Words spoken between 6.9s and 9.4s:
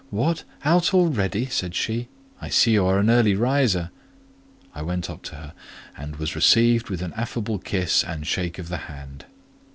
an affable kiss and shake of the hand.